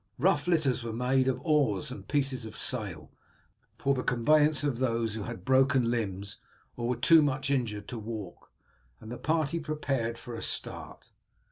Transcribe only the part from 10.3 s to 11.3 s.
a start.